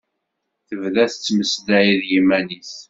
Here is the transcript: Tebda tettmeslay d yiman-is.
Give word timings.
Tebda 0.67 1.05
tettmeslay 1.11 1.87
d 2.01 2.03
yiman-is. 2.09 2.73